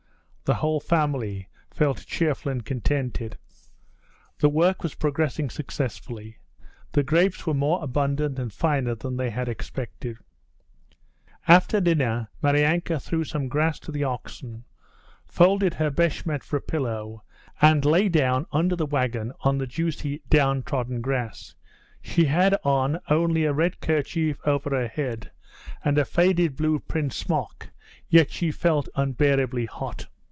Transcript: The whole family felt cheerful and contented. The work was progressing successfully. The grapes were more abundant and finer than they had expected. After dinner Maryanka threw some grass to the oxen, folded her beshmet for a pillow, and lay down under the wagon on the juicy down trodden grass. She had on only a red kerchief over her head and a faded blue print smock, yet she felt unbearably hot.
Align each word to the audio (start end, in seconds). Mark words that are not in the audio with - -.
The 0.43 0.55
whole 0.55 0.81
family 0.81 1.47
felt 1.73 2.05
cheerful 2.05 2.51
and 2.51 2.65
contented. 2.65 3.37
The 4.39 4.49
work 4.49 4.83
was 4.83 4.95
progressing 4.95 5.49
successfully. 5.49 6.39
The 6.91 7.03
grapes 7.03 7.47
were 7.47 7.53
more 7.53 7.81
abundant 7.81 8.37
and 8.37 8.51
finer 8.51 8.93
than 8.95 9.15
they 9.15 9.29
had 9.29 9.47
expected. 9.47 10.17
After 11.47 11.79
dinner 11.79 12.27
Maryanka 12.43 12.99
threw 12.99 13.23
some 13.23 13.47
grass 13.47 13.79
to 13.79 13.93
the 13.93 14.03
oxen, 14.03 14.65
folded 15.25 15.75
her 15.75 15.89
beshmet 15.89 16.43
for 16.43 16.57
a 16.57 16.61
pillow, 16.61 17.23
and 17.61 17.85
lay 17.85 18.09
down 18.09 18.45
under 18.51 18.75
the 18.75 18.85
wagon 18.85 19.31
on 19.41 19.57
the 19.57 19.67
juicy 19.67 20.21
down 20.29 20.63
trodden 20.63 20.99
grass. 20.99 21.55
She 22.01 22.25
had 22.25 22.57
on 22.65 22.99
only 23.09 23.45
a 23.45 23.53
red 23.53 23.79
kerchief 23.79 24.37
over 24.45 24.71
her 24.71 24.89
head 24.89 25.31
and 25.81 25.97
a 25.97 26.03
faded 26.03 26.57
blue 26.57 26.79
print 26.81 27.13
smock, 27.13 27.69
yet 28.09 28.31
she 28.31 28.51
felt 28.51 28.89
unbearably 28.95 29.65
hot. 29.65 30.07